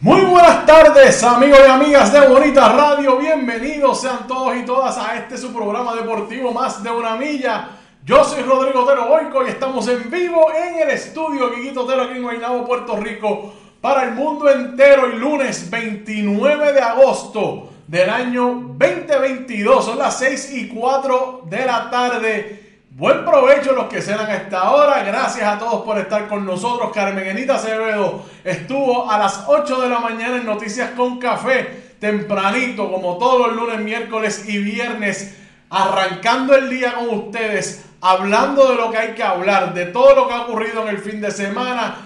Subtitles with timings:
[0.00, 5.16] Muy buenas tardes amigos y amigas de Bonita Radio, bienvenidos sean todos y todas a
[5.16, 7.70] este su programa deportivo Más de una Milla.
[8.04, 12.18] Yo soy Rodrigo Otero Boico y estamos en vivo en el estudio Quiquito Otero aquí
[12.18, 18.74] en Guaynabo, Puerto Rico, para el mundo entero y lunes 29 de agosto del año
[18.78, 22.65] 2022, son las 6 y 4 de la tarde.
[22.98, 25.02] Buen provecho los que serán a esta hora.
[25.02, 26.92] Gracias a todos por estar con nosotros.
[26.94, 32.90] Carmen Enita Acevedo estuvo a las 8 de la mañana en Noticias con Café, tempranito,
[32.90, 35.36] como todos los lunes, miércoles y viernes,
[35.68, 40.26] arrancando el día con ustedes, hablando de lo que hay que hablar, de todo lo
[40.26, 41.96] que ha ocurrido en el fin de semana.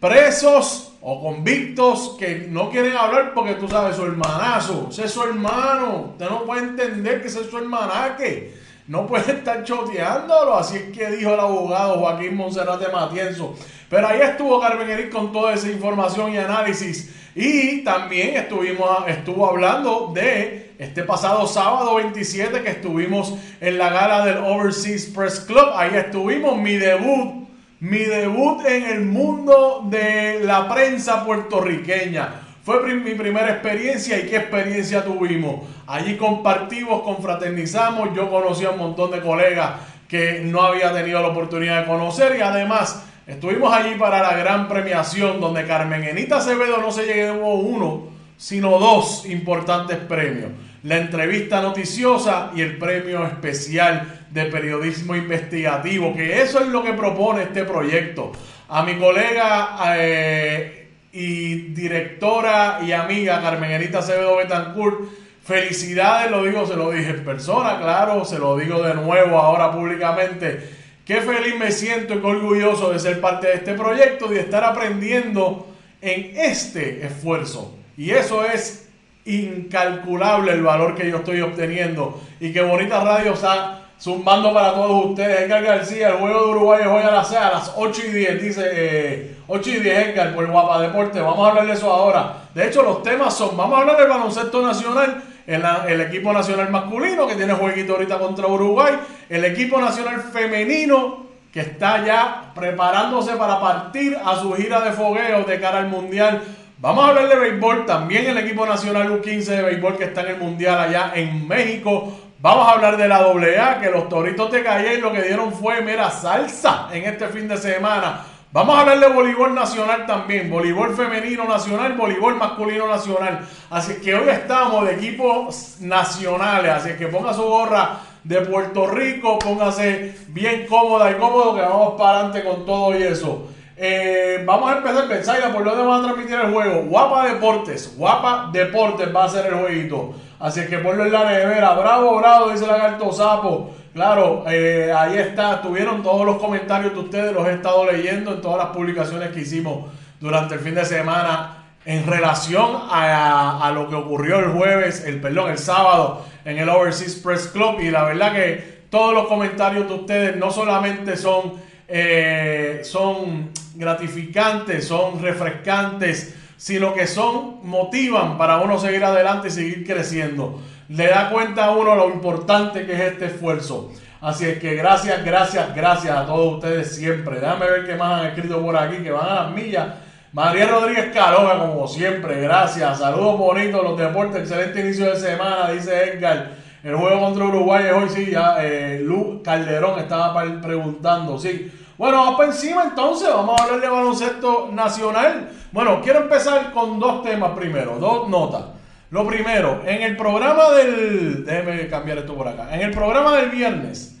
[0.00, 5.24] Presos o convictos que no quieren hablar porque tú sabes, su hermanazo, ese es su
[5.24, 6.12] hermano.
[6.12, 10.56] Usted no puede entender que ese es su hermanaque no puede estar choteándolo.
[10.56, 13.54] Así es que dijo el abogado Joaquín Monserrate Matienzo.
[13.88, 17.14] Pero ahí estuvo Carmen Eric con toda esa información y análisis.
[17.34, 24.24] Y también estuvimos, estuvo hablando de este pasado sábado 27 que estuvimos en la gala
[24.24, 25.70] del Overseas Press Club.
[25.74, 27.48] Ahí estuvimos, mi debut,
[27.80, 32.51] mi debut en el mundo de la prensa puertorriqueña.
[32.64, 35.64] Fue mi primera experiencia y qué experiencia tuvimos.
[35.84, 41.28] Allí compartimos, confraternizamos, yo conocí a un montón de colegas que no había tenido la
[41.28, 46.78] oportunidad de conocer y además estuvimos allí para la gran premiación donde Carmen Enita Acevedo
[46.78, 48.04] no se llevó uno,
[48.36, 50.52] sino dos importantes premios.
[50.84, 56.92] La entrevista noticiosa y el premio especial de periodismo investigativo, que eso es lo que
[56.92, 58.30] propone este proyecto.
[58.68, 59.96] A mi colega...
[59.96, 60.81] Eh,
[61.12, 65.10] y directora y amiga Carmenita Acevedo Betancourt.
[65.44, 69.72] Felicidades, lo digo, se lo dije en persona, claro, se lo digo de nuevo ahora
[69.72, 70.70] públicamente.
[71.04, 74.40] Qué feliz me siento y qué orgulloso de ser parte de este proyecto y de
[74.40, 75.66] estar aprendiendo
[76.00, 77.76] en este esfuerzo.
[77.96, 78.88] Y eso es
[79.24, 85.06] incalculable el valor que yo estoy obteniendo y qué bonita radio está zumbando para todos
[85.06, 85.42] ustedes.
[85.42, 88.42] Edgar García, el juego de Uruguay es hoy a las, a las 8 y 10,
[88.42, 91.20] dice eh, 8 y 10 Edgar por Guapa Deporte.
[91.20, 92.48] Vamos a hablar de eso ahora.
[92.52, 96.70] De hecho, los temas son, vamos a hablar del baloncesto nacional el, el equipo nacional
[96.70, 98.94] masculino que tiene jueguito ahorita contra Uruguay,
[99.28, 105.44] el equipo nacional femenino que está ya preparándose para partir a su gira de fogueo
[105.44, 106.42] de cara al Mundial.
[106.78, 110.28] Vamos a hablar de béisbol, también el equipo nacional U15 de béisbol que está en
[110.28, 112.12] el Mundial allá en México.
[112.42, 115.80] Vamos a hablar de la AA, que los Toritos de Calle lo que dieron fue
[115.80, 118.24] mera salsa en este fin de semana.
[118.50, 123.46] Vamos a hablar de voleibol nacional también, voleibol femenino nacional, voleibol masculino nacional.
[123.70, 129.38] Así que hoy estamos de equipos nacionales, así que ponga su gorra de Puerto Rico,
[129.38, 133.50] póngase bien cómoda y cómodo que vamos para adelante con todo y eso.
[133.84, 136.84] Eh, vamos a empezar, pensáis por dónde van a transmitir el juego.
[136.84, 140.14] Guapa Deportes, Guapa Deportes va a ser el jueguito.
[140.38, 141.74] Así que ponlo en la nevera.
[141.74, 143.74] Bravo, bravo, dice la Lagarto Sapo.
[143.92, 145.60] Claro, eh, ahí está.
[145.60, 149.40] Tuvieron todos los comentarios de ustedes, los he estado leyendo en todas las publicaciones que
[149.40, 149.86] hicimos
[150.20, 155.50] durante el fin de semana en relación a, lo que ocurrió el jueves, el perdón,
[155.50, 157.80] el sábado en el Overseas Press Club.
[157.80, 161.54] Y la verdad que todos los comentarios de ustedes no solamente son,
[161.94, 169.86] eh, son gratificantes, son refrescantes, sino que son, motivan para uno seguir adelante y seguir
[169.86, 170.62] creciendo.
[170.88, 173.92] Le da cuenta a uno lo importante que es este esfuerzo.
[174.22, 177.40] Así es que gracias, gracias, gracias a todos ustedes siempre.
[177.40, 179.88] Déjame ver qué más han escrito por aquí, que van a las millas.
[180.32, 183.00] María Rodríguez Caroga, como siempre, gracias.
[183.00, 186.52] Saludos bonitos, los deportes, excelente inicio de semana, dice Edgar.
[186.82, 191.70] El juego contra Uruguay es hoy, sí, ya eh, Lu Calderón estaba preguntando, sí.
[191.98, 195.50] Bueno, vamos para encima entonces, vamos a hablar de baloncesto nacional.
[195.72, 198.64] Bueno, quiero empezar con dos temas primero, dos notas.
[199.10, 201.44] Lo primero, en el programa del...
[201.44, 202.74] Déjeme cambiar esto por acá.
[202.74, 204.18] En el programa del viernes,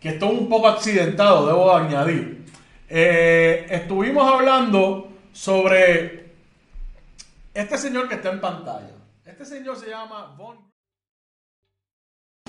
[0.00, 2.44] que estuvo un poco accidentado, debo añadir,
[2.88, 6.34] eh, estuvimos hablando sobre
[7.54, 8.90] este señor que está en pantalla.
[9.24, 10.58] Este señor se llama Von...